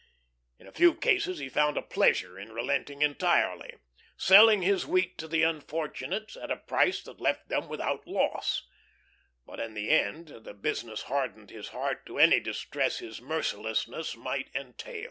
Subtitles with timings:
[0.57, 3.75] In a few cases he found a pleasure in relenting entirely,
[4.17, 8.67] selling his wheat to the unfortunates at a price that left them without loss;
[9.45, 14.49] but in the end the business hardened his heart to any distress his mercilessness might
[14.55, 14.99] entail.